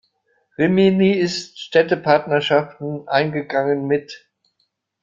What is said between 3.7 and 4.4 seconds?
mit